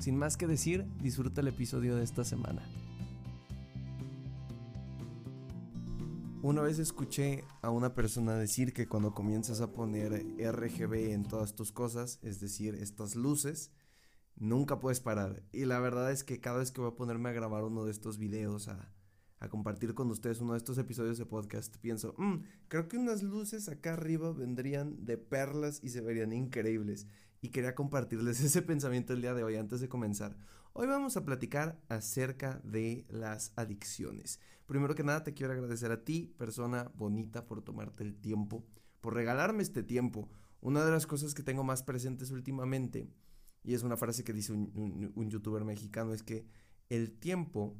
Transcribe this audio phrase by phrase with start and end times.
[0.00, 2.62] Sin más que decir, disfruta el episodio de esta semana.
[6.40, 11.54] Una vez escuché a una persona decir que cuando comienzas a poner RGB en todas
[11.54, 13.72] tus cosas, es decir, estas luces,
[14.36, 15.42] nunca puedes parar.
[15.52, 17.90] Y la verdad es que cada vez que voy a ponerme a grabar uno de
[17.90, 18.94] estos videos, a,
[19.50, 22.36] compartir con ustedes uno de estos episodios de podcast, pienso, mm,
[22.68, 27.06] creo que unas luces acá arriba vendrían de perlas y se verían increíbles
[27.40, 30.36] y quería compartirles ese pensamiento el día de hoy antes de comenzar.
[30.72, 34.40] Hoy vamos a platicar acerca de las adicciones.
[34.66, 38.64] Primero que nada te quiero agradecer a ti, persona bonita, por tomarte el tiempo,
[39.00, 40.28] por regalarme este tiempo.
[40.60, 43.10] Una de las cosas que tengo más presentes últimamente,
[43.64, 46.46] y es una frase que dice un, un youtuber mexicano, es que
[46.88, 47.76] el tiempo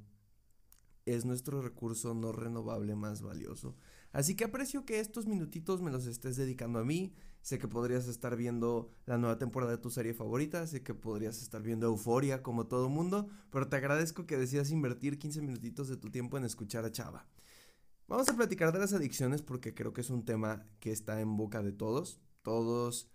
[1.06, 3.76] es nuestro recurso no renovable más valioso.
[4.12, 7.14] Así que aprecio que estos minutitos me los estés dedicando a mí.
[7.42, 11.40] Sé que podrías estar viendo la nueva temporada de tu serie favorita, sé que podrías
[11.40, 15.96] estar viendo Euforia como todo mundo, pero te agradezco que decidas invertir 15 minutitos de
[15.96, 17.26] tu tiempo en escuchar a Chava.
[18.08, 21.36] Vamos a platicar de las adicciones porque creo que es un tema que está en
[21.36, 22.20] boca de todos.
[22.42, 23.08] Todos,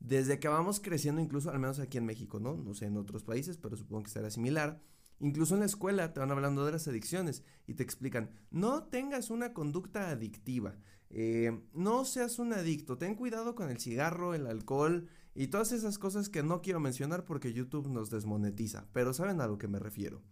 [0.00, 2.56] desde que vamos creciendo, incluso al menos aquí en México, ¿no?
[2.56, 4.80] No sé en otros países, pero supongo que será similar
[5.20, 9.30] Incluso en la escuela te van hablando de las adicciones y te explican, no tengas
[9.30, 10.76] una conducta adictiva,
[11.10, 15.98] eh, no seas un adicto, ten cuidado con el cigarro, el alcohol y todas esas
[15.98, 19.78] cosas que no quiero mencionar porque YouTube nos desmonetiza, pero saben a lo que me
[19.78, 20.22] refiero.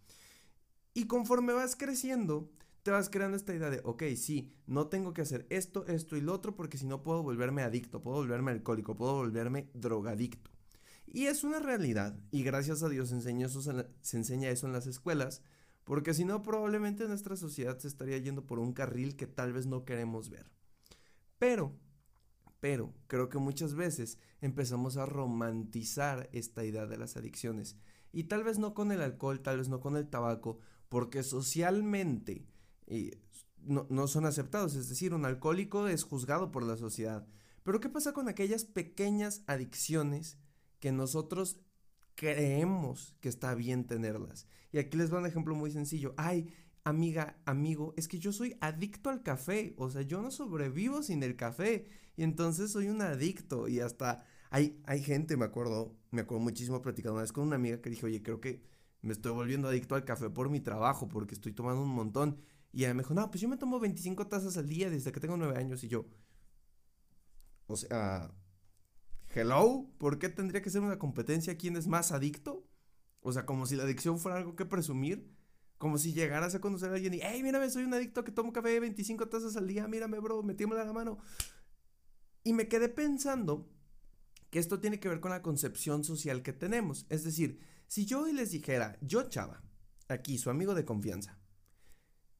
[0.94, 2.50] Y conforme vas creciendo,
[2.82, 6.20] te vas creando esta idea de, ok, sí, no tengo que hacer esto, esto y
[6.20, 10.55] lo otro porque si no puedo volverme adicto, puedo volverme alcohólico, puedo volverme drogadicto.
[11.06, 13.14] Y es una realidad, y gracias a Dios se
[14.16, 15.42] enseña eso en las escuelas,
[15.84, 19.66] porque si no probablemente nuestra sociedad se estaría yendo por un carril que tal vez
[19.66, 20.50] no queremos ver.
[21.38, 21.78] Pero,
[22.58, 27.76] pero, creo que muchas veces empezamos a romantizar esta idea de las adicciones.
[28.12, 30.58] Y tal vez no con el alcohol, tal vez no con el tabaco,
[30.88, 32.48] porque socialmente
[33.58, 34.74] no, no son aceptados.
[34.74, 37.28] Es decir, un alcohólico es juzgado por la sociedad.
[37.62, 40.38] Pero ¿qué pasa con aquellas pequeñas adicciones
[40.86, 41.58] que nosotros
[42.14, 44.46] creemos que está bien tenerlas.
[44.70, 46.14] Y aquí les doy un ejemplo muy sencillo.
[46.16, 46.54] Ay,
[46.84, 51.24] amiga, amigo, es que yo soy adicto al café, o sea, yo no sobrevivo sin
[51.24, 56.20] el café y entonces soy un adicto y hasta hay, hay gente, me acuerdo, me
[56.20, 58.62] acuerdo muchísimo platicando una vez con una amiga que dijo, oye, creo que
[59.02, 62.38] me estoy volviendo adicto al café por mi trabajo, porque estoy tomando un montón.
[62.72, 65.18] Y ella me dijo, no, pues yo me tomo 25 tazas al día desde que
[65.18, 66.06] tengo 9 años y yo,
[67.66, 68.30] o sea,
[69.38, 72.66] Hello, ¿por qué tendría que ser una competencia quién es más adicto?
[73.20, 75.30] O sea, como si la adicción fuera algo que presumir.
[75.76, 78.50] Como si llegaras a conocer a alguien y, hey, mírame, soy un adicto que tomo
[78.50, 81.18] café 25 tazas al día, mírame, bro, metiémosle la mano.
[82.44, 83.68] Y me quedé pensando
[84.48, 87.04] que esto tiene que ver con la concepción social que tenemos.
[87.10, 89.62] Es decir, si yo hoy les dijera, yo chava,
[90.08, 91.38] aquí, su amigo de confianza,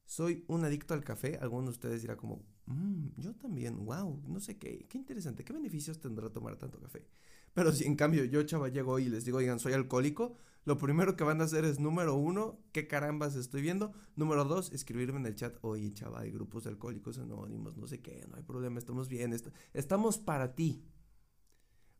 [0.07, 4.39] soy un adicto al café, alguno de ustedes dirá como, mmm, yo también, wow, no
[4.39, 7.05] sé qué, qué interesante, qué beneficios tendrá tomar tanto café.
[7.53, 11.15] Pero si en cambio yo, chava, llego y les digo, oigan, soy alcohólico, lo primero
[11.15, 13.93] que van a hacer es, número uno, qué carambas estoy viendo.
[14.17, 18.01] Número dos, escribirme en el chat, oye, chava, hay grupos de alcohólicos anónimos, no sé
[18.01, 19.33] qué, no hay problema, estamos bien,
[19.73, 20.83] estamos para ti.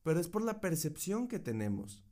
[0.03, 2.03] Pero es por la percepción que tenemos.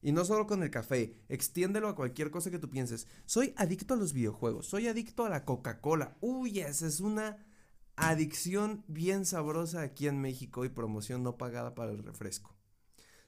[0.00, 3.06] Y no solo con el café, extiéndelo a cualquier cosa que tú pienses.
[3.26, 6.16] Soy adicto a los videojuegos, soy adicto a la Coca-Cola.
[6.20, 7.36] Uy, esa es una
[7.98, 12.56] adicción bien sabrosa aquí en México y promoción no pagada para el refresco.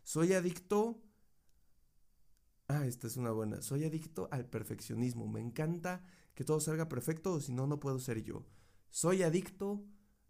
[0.02, 1.02] Soy adicto...
[2.68, 3.62] Ah, esta es una buena.
[3.62, 5.26] Soy adicto al perfeccionismo.
[5.26, 8.46] Me encanta que todo salga perfecto o si no, no puedo ser yo.
[8.90, 9.84] Soy adicto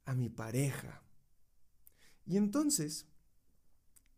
[0.07, 1.03] a mi pareja.
[2.25, 3.11] Y entonces,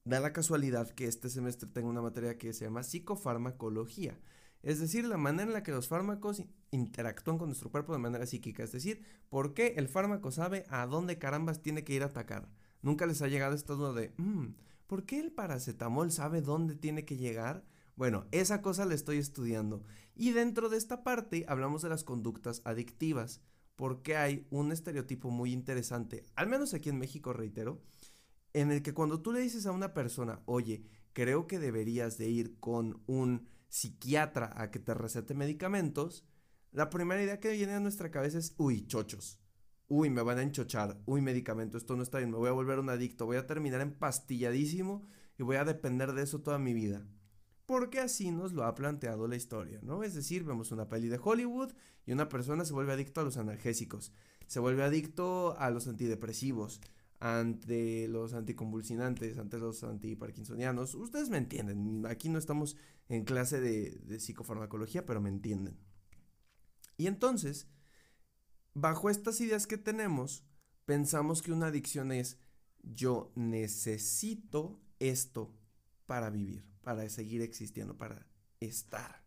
[0.04, 4.18] Da la casualidad que este semestre tengo una materia que se llama psicofarmacología,
[4.62, 8.26] es decir, la manera en la que los fármacos interactúan con nuestro cuerpo de manera
[8.26, 12.06] psíquica, es decir, por qué el fármaco sabe a dónde carambas tiene que ir a
[12.06, 12.48] atacar.
[12.80, 14.54] Nunca les ha llegado esta duda de, mmm,
[14.86, 17.64] ¿por qué el paracetamol sabe dónde tiene que llegar?
[17.96, 19.84] Bueno, esa cosa la estoy estudiando.
[20.14, 23.42] Y dentro de esta parte hablamos de las conductas adictivas,
[23.76, 27.82] porque hay un estereotipo muy interesante, al menos aquí en México, reitero,
[28.52, 32.28] en el que cuando tú le dices a una persona, oye, creo que deberías de
[32.28, 36.26] ir con un psiquiatra a que te recete medicamentos,
[36.72, 39.40] la primera idea que viene a nuestra cabeza es, uy, chochos.
[39.88, 41.00] Uy, me van a enchochar.
[41.06, 42.30] Uy, medicamento, esto no está bien.
[42.30, 43.24] Me voy a volver un adicto.
[43.24, 45.06] Voy a terminar empastilladísimo
[45.38, 47.06] y voy a depender de eso toda mi vida.
[47.64, 50.02] Porque así nos lo ha planteado la historia, ¿no?
[50.02, 51.72] Es decir, vemos una peli de Hollywood
[52.04, 54.12] y una persona se vuelve adicto a los analgésicos.
[54.46, 56.82] Se vuelve adicto a los antidepresivos,
[57.22, 60.96] ante los anticonvulsinantes, ante los antiparkinsonianos.
[60.96, 62.04] Ustedes me entienden.
[62.06, 62.76] Aquí no estamos
[63.08, 65.78] en clase de, de psicofarmacología, pero me entienden.
[66.96, 67.68] Y entonces,
[68.74, 70.44] bajo estas ideas que tenemos,
[70.84, 72.38] pensamos que una adicción es
[72.82, 75.54] yo necesito esto
[76.06, 78.26] para vivir, para seguir existiendo, para
[78.58, 79.22] estar.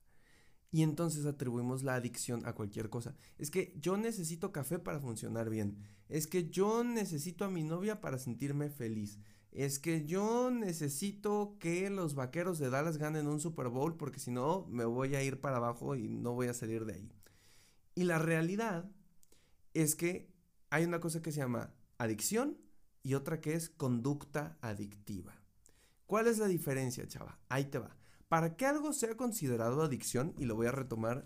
[0.69, 3.15] Y entonces atribuimos la adicción a cualquier cosa.
[3.37, 5.77] Es que yo necesito café para funcionar bien.
[6.09, 9.19] Es que yo necesito a mi novia para sentirme feliz.
[9.51, 14.31] Es que yo necesito que los vaqueros de Dallas ganen un Super Bowl porque si
[14.31, 17.11] no me voy a ir para abajo y no voy a salir de ahí.
[17.95, 18.91] Y la realidad
[19.73, 20.29] es que
[20.69, 22.57] hay una cosa que se llama adicción
[23.01, 25.33] y otra que es conducta adictiva.
[26.05, 27.39] ¿Cuál es la diferencia, chava?
[27.49, 27.95] Ahí te va.
[28.27, 31.25] Para que algo sea considerado adicción, y lo voy a retomar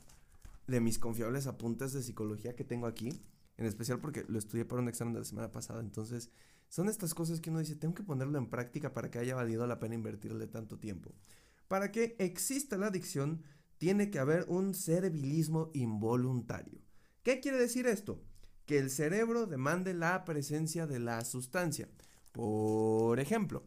[0.67, 3.21] de mis confiables apuntes de psicología que tengo aquí,
[3.59, 6.31] en especial porque lo estudié para un examen de la semana pasada, entonces
[6.69, 9.67] son estas cosas que uno dice, tengo que ponerlo en práctica para que haya valido
[9.67, 11.13] la pena invertirle tanto tiempo.
[11.67, 13.43] Para que exista la adicción,
[13.77, 16.79] tiene que haber un servilismo involuntario.
[17.21, 18.23] ¿Qué quiere decir esto?
[18.65, 21.89] Que el cerebro demande la presencia de la sustancia.
[22.31, 23.65] Por ejemplo,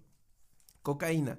[0.80, 1.38] cocaína.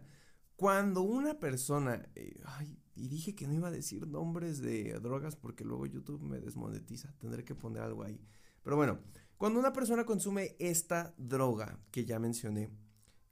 [0.55, 5.35] Cuando una persona, eh, ay, y dije que no iba a decir nombres de drogas
[5.35, 8.21] porque luego YouTube me desmonetiza, tendré que poner algo ahí.
[8.63, 8.99] Pero bueno,
[9.37, 12.69] cuando una persona consume esta droga que ya mencioné,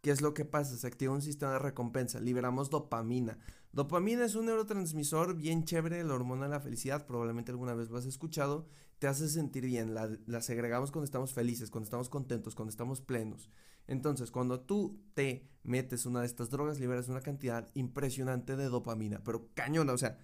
[0.02, 0.78] ¿qué es lo que pasa?
[0.78, 3.40] Se activa un sistema de recompensa, liberamos dopamina.
[3.72, 7.98] Dopamina es un neurotransmisor bien chévere, la hormona de la felicidad, probablemente alguna vez lo
[7.98, 8.68] has escuchado,
[9.00, 13.50] te hace sentir bien, la, segregamos cuando estamos felices, cuando estamos contentos, cuando estamos plenos.
[13.88, 19.24] Entonces, cuando tú te metes una de estas drogas, liberas una cantidad impresionante de dopamina,
[19.24, 20.20] pero cañona, o sea,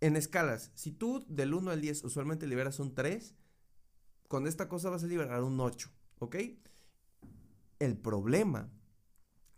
[0.00, 3.34] en escalas, si tú del 1 al 10 usualmente liberas un 3,
[4.30, 5.90] con esta cosa vas a liberar un 8,
[6.20, 6.36] ¿ok?
[7.80, 8.70] El problema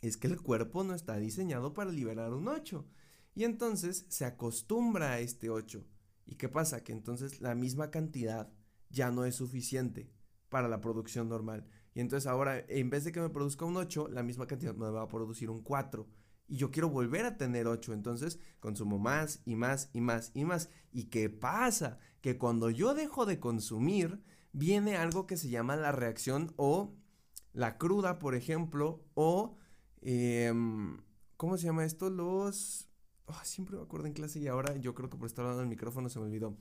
[0.00, 2.82] es que el cuerpo no está diseñado para liberar un 8.
[3.34, 5.84] Y entonces se acostumbra a este 8.
[6.24, 6.82] ¿Y qué pasa?
[6.82, 8.50] Que entonces la misma cantidad
[8.88, 10.10] ya no es suficiente
[10.48, 11.66] para la producción normal.
[11.92, 14.88] Y entonces ahora, en vez de que me produzca un 8, la misma cantidad me
[14.88, 16.08] va a producir un 4.
[16.48, 17.92] Y yo quiero volver a tener 8.
[17.92, 20.70] Entonces consumo más y más y más y más.
[20.90, 21.98] ¿Y qué pasa?
[22.22, 26.94] Que cuando yo dejo de consumir, viene algo que se llama la reacción o
[27.52, 29.56] la cruda, por ejemplo, o...
[30.00, 30.98] Em,
[31.36, 32.08] ¿Cómo se llama esto?
[32.10, 32.88] Los...
[33.42, 36.08] siempre me acuerdo en clase y ahora yo creo que por estar hablando el micrófono
[36.08, 36.56] se me olvidó.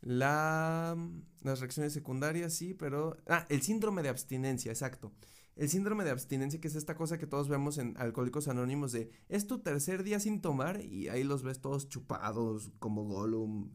[0.00, 0.96] La,
[1.42, 3.16] las reacciones secundarias, sí, pero...
[3.26, 5.12] Ah, el síndrome de abstinencia, exacto.
[5.56, 9.10] El síndrome de abstinencia, que es esta cosa que todos vemos en Alcohólicos Anónimos de,
[9.28, 13.70] es tu tercer día sin tomar y ahí los ves todos chupados como Gollum.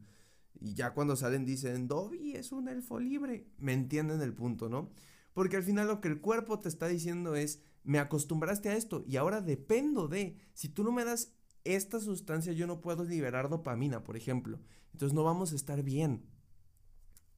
[0.60, 3.48] Y ya cuando salen dicen, Dobby es un elfo libre.
[3.58, 4.92] Me entienden el punto, ¿no?
[5.34, 9.04] Porque al final lo que el cuerpo te está diciendo es, me acostumbraste a esto
[9.06, 11.34] y ahora dependo de, si tú no me das
[11.66, 14.60] esta sustancia yo no puedo liberar dopamina, por ejemplo.
[14.94, 16.26] Entonces no vamos a estar bien.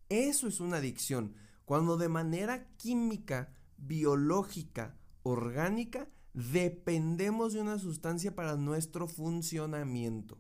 [0.10, 1.34] Eso es una adicción.
[1.65, 10.38] Cuando de manera química, biológica, orgánica, dependemos de una sustancia para nuestro funcionamiento.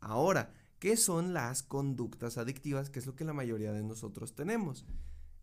[0.00, 2.90] Ahora, ¿qué son las conductas adictivas?
[2.90, 4.86] Que es lo que la mayoría de nosotros tenemos.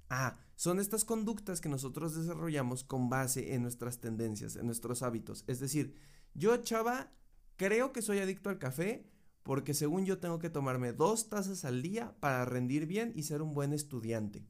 [0.10, 5.44] Ah, son estas conductas que nosotros desarrollamos con base en nuestras tendencias, en nuestros hábitos.
[5.48, 5.96] Es decir,
[6.34, 7.12] yo, chava,
[7.56, 9.10] Creo que soy adicto al café
[9.44, 13.42] porque según yo tengo que tomarme dos tazas al día para rendir bien y ser
[13.42, 14.46] un buen estudiante.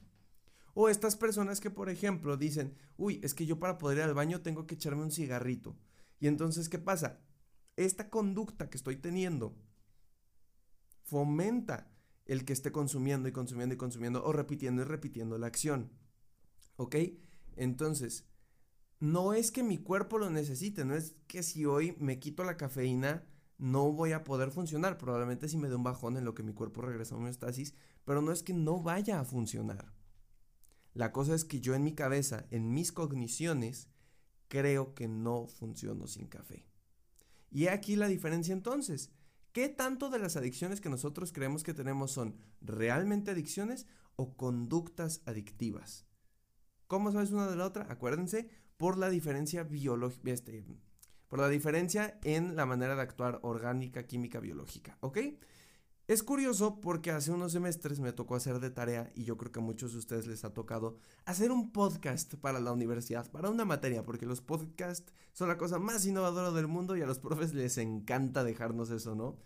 [0.73, 4.13] O estas personas que, por ejemplo, dicen, uy, es que yo para poder ir al
[4.13, 5.75] baño tengo que echarme un cigarrito.
[6.19, 7.19] Y entonces, ¿qué pasa?
[7.75, 9.55] Esta conducta que estoy teniendo
[11.03, 11.91] fomenta
[12.25, 15.91] el que esté consumiendo y consumiendo y consumiendo o repitiendo y repitiendo la acción.
[16.77, 16.95] ¿Ok?
[17.55, 18.25] Entonces,
[18.99, 22.57] no es que mi cuerpo lo necesite, no es que si hoy me quito la
[22.57, 23.25] cafeína
[23.57, 26.53] no voy a poder funcionar, probablemente si me dé un bajón en lo que mi
[26.53, 29.93] cuerpo regresa a homeostasis, pero no es que no vaya a funcionar.
[30.93, 33.89] La cosa es que yo en mi cabeza, en mis cogniciones,
[34.47, 36.67] creo que no funciono sin café.
[37.49, 39.11] Y aquí la diferencia entonces.
[39.53, 45.21] ¿Qué tanto de las adicciones que nosotros creemos que tenemos son realmente adicciones o conductas
[45.27, 46.07] adictivas?
[46.87, 47.85] ¿Cómo sabes una de la otra?
[47.87, 50.65] Acuérdense, por la diferencia biológica, este,
[51.27, 55.19] por la diferencia en la manera de actuar orgánica, química, biológica, ¿ok?
[56.05, 59.59] Es curioso porque hace unos semestres me tocó hacer de tarea y yo creo que
[59.61, 63.63] a muchos de ustedes les ha tocado hacer un podcast para la universidad, para una
[63.63, 67.53] materia, porque los podcasts son la cosa más innovadora del mundo y a los profes
[67.53, 69.37] les encanta dejarnos eso, ¿no?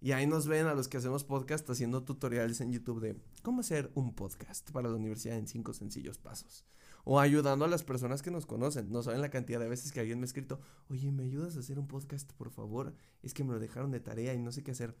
[0.00, 3.60] Y ahí nos ven a los que hacemos podcast haciendo tutoriales en YouTube de cómo
[3.60, 6.64] hacer un podcast para la universidad en cinco sencillos pasos.
[7.04, 8.90] O ayudando a las personas que nos conocen.
[8.90, 11.60] No saben la cantidad de veces que alguien me ha escrito, oye, ¿me ayudas a
[11.60, 12.94] hacer un podcast, por favor?
[13.22, 14.96] Es que me lo dejaron de tarea y no sé qué hacer.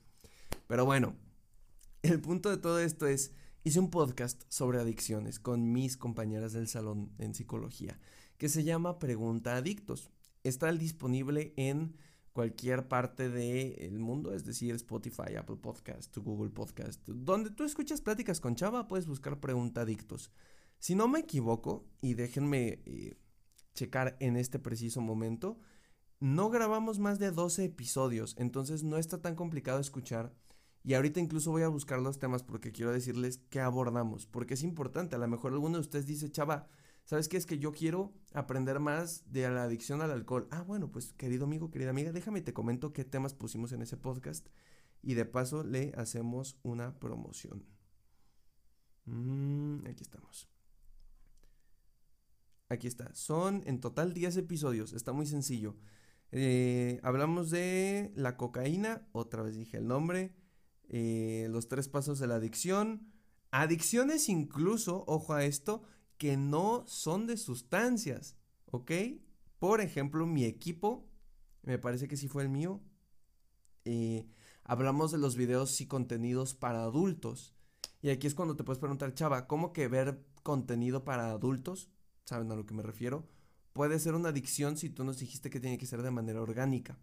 [0.70, 1.16] Pero bueno,
[2.02, 3.32] el punto de todo esto es,
[3.64, 7.98] hice un podcast sobre adicciones con mis compañeras del salón en psicología,
[8.38, 10.12] que se llama Pregunta Adictos.
[10.44, 11.96] Está disponible en
[12.32, 18.38] cualquier parte del mundo, es decir, Spotify, Apple Podcast, Google Podcast, donde tú escuchas pláticas
[18.38, 20.30] con Chava, puedes buscar Pregunta Adictos.
[20.78, 23.18] Si no me equivoco, y déjenme eh,
[23.74, 25.58] checar en este preciso momento,
[26.20, 30.32] no grabamos más de 12 episodios, entonces no está tan complicado escuchar
[30.82, 34.62] y ahorita incluso voy a buscar los temas porque quiero decirles qué abordamos, porque es
[34.62, 35.16] importante.
[35.16, 36.68] A lo mejor alguno de ustedes dice, chava,
[37.04, 37.36] ¿sabes qué?
[37.36, 40.48] Es que yo quiero aprender más de la adicción al alcohol.
[40.50, 43.96] Ah, bueno, pues querido amigo, querida amiga, déjame te comento qué temas pusimos en ese
[43.96, 44.48] podcast
[45.02, 47.64] y de paso le hacemos una promoción.
[49.04, 50.48] Mm, aquí estamos.
[52.70, 53.12] Aquí está.
[53.14, 54.92] Son en total 10 episodios.
[54.92, 55.76] Está muy sencillo.
[56.30, 59.08] Eh, hablamos de la cocaína.
[59.12, 60.32] Otra vez dije el nombre.
[60.92, 63.12] Eh, los tres pasos de la adicción.
[63.52, 65.82] Adicciones incluso, ojo a esto,
[66.18, 68.90] que no son de sustancias, ¿ok?
[69.58, 71.08] Por ejemplo, mi equipo,
[71.62, 72.82] me parece que sí fue el mío,
[73.84, 74.28] eh,
[74.64, 77.54] hablamos de los videos y contenidos para adultos.
[78.02, 81.90] Y aquí es cuando te puedes preguntar, chava, ¿cómo que ver contenido para adultos?
[82.24, 83.28] ¿Saben a lo que me refiero?
[83.72, 86.98] Puede ser una adicción si tú nos dijiste que tiene que ser de manera orgánica.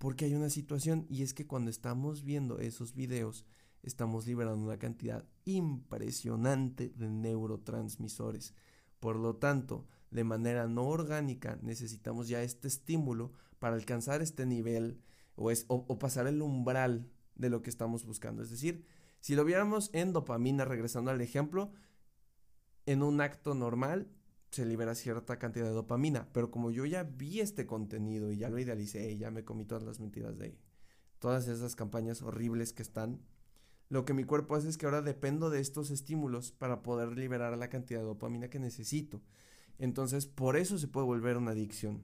[0.00, 3.44] Porque hay una situación y es que cuando estamos viendo esos videos,
[3.82, 8.54] estamos liberando una cantidad impresionante de neurotransmisores.
[8.98, 15.02] Por lo tanto, de manera no orgánica necesitamos ya este estímulo para alcanzar este nivel
[15.36, 18.42] o, pasar el umbral de lo que estamos buscando.
[18.42, 18.86] Es decir,
[19.20, 21.72] si lo viéramos en dopamina, regresando al ejemplo,
[22.86, 24.08] en un acto normal
[24.50, 28.50] se libera cierta cantidad de dopamina, pero como yo ya vi este contenido y ya
[28.50, 30.58] lo idealicé ya me comí todas las mentiras de
[31.20, 33.20] todas esas campañas horribles que están,
[33.90, 37.56] lo que mi cuerpo hace es que ahora dependo de estos estímulos para poder liberar
[37.58, 39.20] la cantidad de dopamina que necesito.
[39.78, 42.02] Entonces, por eso se puede volver una adicción.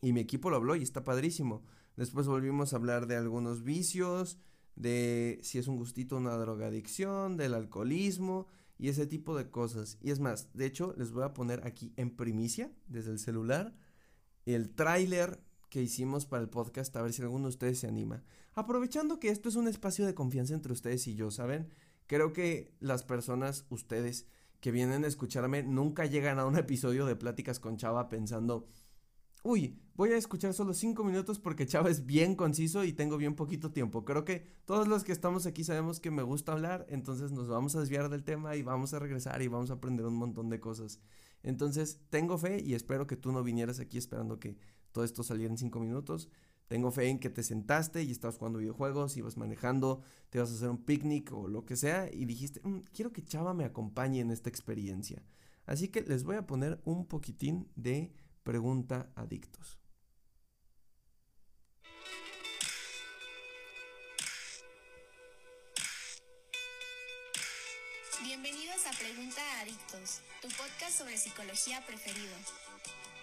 [0.00, 1.62] Y mi equipo lo habló y está padrísimo.
[1.96, 4.38] Después volvimos a hablar de algunos vicios,
[4.74, 8.48] de si es un gustito una drogadicción, del alcoholismo,
[8.82, 9.96] y ese tipo de cosas.
[10.02, 13.76] Y es más, de hecho, les voy a poner aquí en primicia, desde el celular,
[14.44, 18.24] el tráiler que hicimos para el podcast, a ver si alguno de ustedes se anima.
[18.54, 21.68] Aprovechando que esto es un espacio de confianza entre ustedes y yo, ¿saben?
[22.08, 24.26] Creo que las personas, ustedes
[24.58, 28.66] que vienen a escucharme, nunca llegan a un episodio de Pláticas con Chava pensando,
[29.42, 33.34] uy, voy a escuchar solo cinco minutos porque Chava es bien conciso y tengo bien
[33.34, 34.04] poquito tiempo.
[34.04, 37.74] Creo que todos los que estamos aquí sabemos que me gusta hablar, entonces nos vamos
[37.76, 40.60] a desviar del tema y vamos a regresar y vamos a aprender un montón de
[40.60, 41.00] cosas.
[41.42, 44.56] Entonces, tengo fe y espero que tú no vinieras aquí esperando que
[44.92, 46.28] todo esto saliera en cinco minutos.
[46.68, 50.54] Tengo fe en que te sentaste y estabas jugando videojuegos, ibas manejando, te ibas a
[50.54, 54.20] hacer un picnic o lo que sea y dijiste, mm, quiero que Chava me acompañe
[54.20, 55.22] en esta experiencia.
[55.66, 59.78] Así que les voy a poner un poquitín de Pregunta Adictos.
[68.24, 72.34] Bienvenidos a Pregunta Adictos, tu podcast sobre psicología preferido.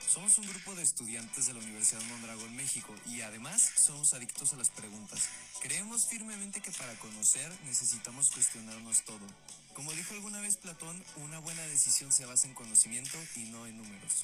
[0.07, 4.55] Somos un grupo de estudiantes de la Universidad Mondragón, México, y además somos adictos a
[4.55, 5.27] las preguntas.
[5.61, 9.27] Creemos firmemente que para conocer necesitamos cuestionarnos todo.
[9.75, 13.77] Como dijo alguna vez Platón, una buena decisión se basa en conocimiento y no en
[13.77, 14.23] números.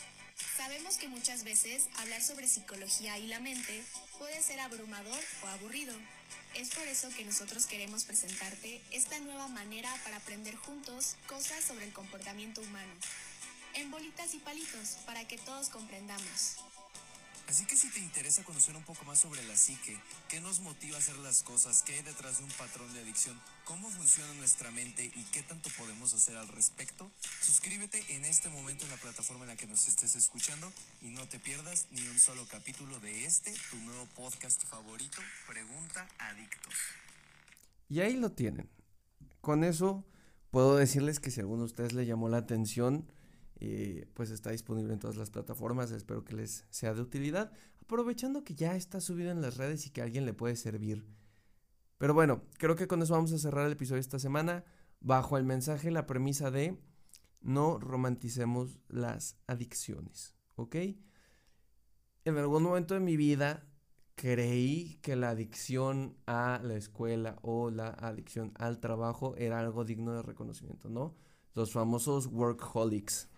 [0.58, 3.84] Sabemos que muchas veces hablar sobre psicología y la mente
[4.18, 5.94] puede ser abrumador o aburrido.
[6.56, 11.86] Es por eso que nosotros queremos presentarte esta nueva manera para aprender juntos cosas sobre
[11.86, 12.94] el comportamiento humano.
[13.76, 16.58] En bolitas y palitos, para que todos comprendamos.
[17.48, 20.00] Así que si te interesa conocer un poco más sobre la psique,
[20.30, 23.40] qué nos motiva a hacer las cosas, qué hay detrás de un patrón de adicción,
[23.66, 27.12] cómo funciona nuestra mente y qué tanto podemos hacer al respecto,
[27.42, 30.72] suscríbete en este momento en la plataforma en la que nos estés escuchando
[31.02, 36.08] y no te pierdas ni un solo capítulo de este, tu nuevo podcast favorito, Pregunta
[36.18, 36.74] Adictos.
[37.90, 38.70] Y ahí lo tienen.
[39.42, 40.04] Con eso
[40.50, 43.06] puedo decirles que si alguno de ustedes le llamó la atención,
[44.14, 47.52] pues está disponible en todas las plataformas, espero que les sea de utilidad.
[47.82, 51.06] aprovechando que ya está subido en las redes y que alguien le puede servir.
[51.98, 54.66] Pero bueno, creo que con eso vamos a cerrar el episodio esta semana
[55.00, 56.80] bajo el mensaje, la premisa de
[57.42, 60.76] no romanticemos las adicciones, ¿ok?
[62.26, 63.68] En algún momento de mi vida
[64.16, 70.14] creí que la adicción a la escuela o la adicción al trabajo era algo digno
[70.14, 71.16] de reconocimiento, ¿no?
[71.54, 73.30] Los famosos workaholics.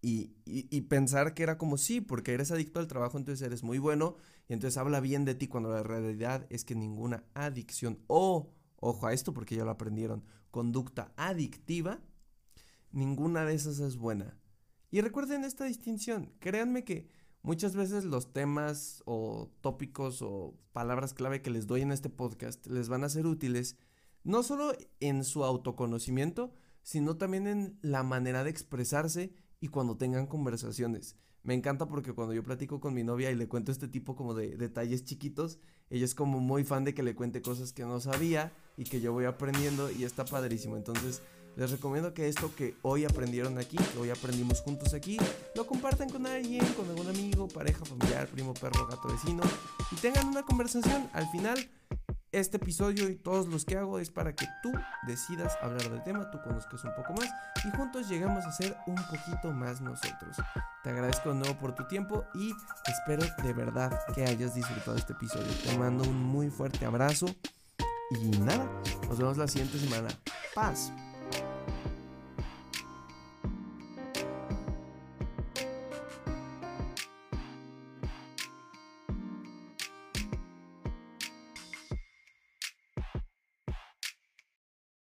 [0.00, 4.16] Y, pensar que era como sí, porque eres adicto al trabajo, entonces eres muy bueno
[4.48, 9.06] y entonces habla bien de ti cuando la realidad es que ninguna adicción o, ojo
[9.06, 12.00] a esto porque ya lo aprendieron, conducta adictiva,
[12.92, 14.38] ninguna de esas es buena.
[14.90, 17.08] Y recuerden esta distinción, créanme que
[17.42, 22.66] muchas veces los temas o tópicos o palabras clave que les doy en este podcast
[22.66, 23.76] les van a ser útiles
[24.24, 26.52] no solo en su autoconocimiento,
[26.82, 31.16] sino también en la manera de expresarse y cuando tengan conversaciones.
[31.42, 34.34] Me encanta porque cuando yo platico con mi novia y le cuento este tipo como
[34.34, 38.00] de detalles chiquitos, ella es como muy fan de que le cuente cosas que no
[38.00, 40.76] sabía y que yo voy aprendiendo y está padrísimo.
[40.76, 41.22] Entonces,
[41.56, 45.16] les recomiendo que esto que hoy aprendieron aquí, que hoy aprendimos juntos aquí,
[45.56, 49.42] lo compartan con alguien, con algún amigo, pareja, familiar, primo, perro, gato, vecino
[49.90, 51.08] y tengan una conversación.
[51.12, 51.58] Al final,
[52.32, 54.72] este episodio y todos los que hago es para que tú
[55.06, 57.28] decidas hablar del tema, tú conozcas un poco más
[57.64, 60.36] y juntos lleguemos a ser un poquito más nosotros.
[60.82, 62.52] Te agradezco de nuevo por tu tiempo y
[62.86, 65.52] espero de verdad que hayas disfrutado este episodio.
[65.64, 67.26] Te mando un muy fuerte abrazo
[68.10, 68.66] y nada,
[69.08, 70.08] nos vemos la siguiente semana.
[70.54, 70.92] Paz.